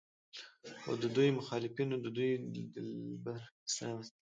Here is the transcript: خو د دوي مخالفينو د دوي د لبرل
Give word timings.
خو 0.81 0.91
د 1.03 1.05
دوي 1.15 1.29
مخالفينو 1.39 1.95
د 1.99 2.05
دوي 2.15 2.31
د 2.73 2.75
لبرل 3.09 3.43